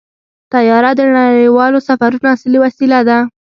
[0.53, 3.17] طیاره د نړیوالو سفرونو اصلي وسیله ده.